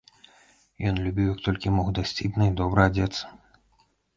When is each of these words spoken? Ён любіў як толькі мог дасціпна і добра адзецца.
Ён 0.91 0.95
любіў 1.07 1.27
як 1.33 1.43
толькі 1.47 1.75
мог 1.77 1.87
дасціпна 1.99 2.43
і 2.51 2.57
добра 2.63 2.81
адзецца. 2.93 3.23